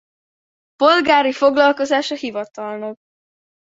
Polgári 0.75 1.31
foglalkozása 1.31 2.15
hivatalnok. 2.15 2.99